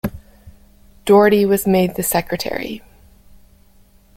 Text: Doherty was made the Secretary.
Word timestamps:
Doherty 1.05 1.45
was 1.45 1.67
made 1.67 1.93
the 1.93 2.01
Secretary. 2.01 2.81